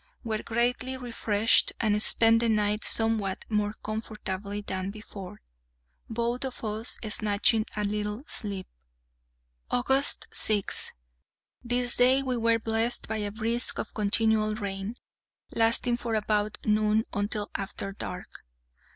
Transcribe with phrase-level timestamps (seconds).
[0.23, 5.41] Were greatly refreshed, and spent the night somewhat more comfortably than before,
[6.09, 8.65] both of us snatching a little sleep.
[9.69, 10.93] August 6.
[11.63, 14.95] This day we were blessed by a brisk and continual rain,
[15.53, 18.43] lasting from about noon until after dark.